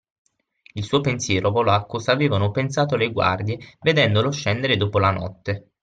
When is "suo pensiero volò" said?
0.83-1.73